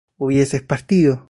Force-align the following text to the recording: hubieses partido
hubieses 0.17 0.63
partido 0.63 1.19